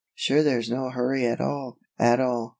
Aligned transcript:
"Sure 0.15 0.41
there's 0.41 0.67
no 0.67 0.89
hurry 0.89 1.27
at 1.27 1.39
all, 1.39 1.77
at 1.99 2.19
all. 2.19 2.49